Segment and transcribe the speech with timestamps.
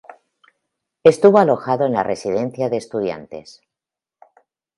[1.03, 3.61] Estuvo alojado en la Residencia de Estudiantes.